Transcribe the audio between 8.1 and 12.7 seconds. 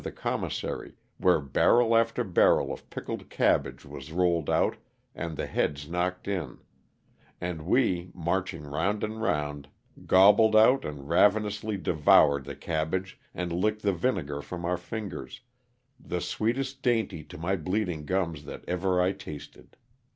marching round and round, gobbled out and rav enously devoured the